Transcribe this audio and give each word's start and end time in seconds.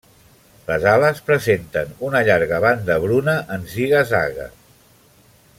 Les 0.69 0.85
ales 0.91 1.21
presenten 1.27 1.93
una 2.09 2.23
llarga 2.29 2.61
banda 2.65 2.99
bruna 3.07 3.39
en 3.59 3.71
ziga-zaga. 3.75 4.53